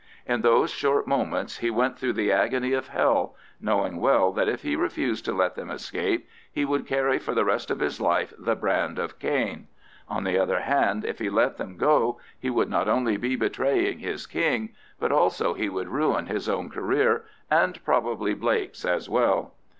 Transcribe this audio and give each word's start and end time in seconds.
In 0.25 0.41
those 0.41 0.71
short 0.71 1.05
moments 1.05 1.59
he 1.59 1.69
went 1.69 1.95
through 1.99 2.13
the 2.13 2.31
agony 2.31 2.73
of 2.73 2.87
hell, 2.87 3.35
knowing 3.59 3.97
well 3.97 4.31
that 4.33 4.49
if 4.49 4.63
he 4.63 4.75
refused 4.75 5.25
to 5.25 5.31
let 5.31 5.53
them 5.53 5.69
escape 5.69 6.27
he 6.51 6.65
would 6.65 6.87
carry 6.87 7.19
for 7.19 7.35
the 7.35 7.45
rest 7.45 7.69
of 7.69 7.81
his 7.81 8.01
life 8.01 8.33
the 8.39 8.55
brand 8.55 8.97
of 8.97 9.19
Cain; 9.19 9.67
on 10.09 10.23
the 10.23 10.39
other 10.39 10.61
hand, 10.61 11.05
if 11.05 11.19
he 11.19 11.29
let 11.29 11.57
them 11.57 11.77
go 11.77 12.19
he 12.39 12.49
would 12.49 12.67
not 12.67 12.87
only 12.87 13.15
be 13.15 13.35
betraying 13.35 13.99
his 13.99 14.25
King, 14.25 14.69
but 14.99 15.11
also 15.11 15.53
he 15.53 15.69
would 15.69 15.89
ruin 15.89 16.25
his 16.25 16.49
own 16.49 16.67
career, 16.71 17.23
and 17.51 17.85
probably 17.85 18.33
Blake's 18.33 18.83
as 18.83 19.07
well. 19.07 19.53